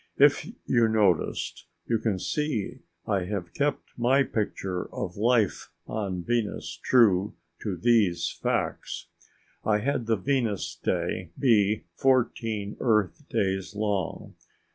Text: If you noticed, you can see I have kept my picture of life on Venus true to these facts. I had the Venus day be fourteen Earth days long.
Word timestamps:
If 0.17 0.47
you 0.65 0.87
noticed, 0.87 1.67
you 1.85 1.99
can 1.99 2.17
see 2.17 2.79
I 3.05 3.25
have 3.25 3.53
kept 3.53 3.89
my 3.99 4.23
picture 4.23 4.91
of 4.91 5.15
life 5.15 5.69
on 5.85 6.23
Venus 6.23 6.79
true 6.83 7.35
to 7.61 7.77
these 7.77 8.27
facts. 8.41 9.09
I 9.63 9.77
had 9.77 10.07
the 10.07 10.17
Venus 10.17 10.75
day 10.81 11.29
be 11.37 11.83
fourteen 11.93 12.77
Earth 12.79 13.29
days 13.29 13.75
long. 13.75 14.33